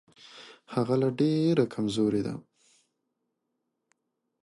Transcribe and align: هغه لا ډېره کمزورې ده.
هغه 0.73 0.95
لا 1.01 1.09
ډېره 1.19 1.65
کمزورې 1.73 2.21
ده. 2.27 2.33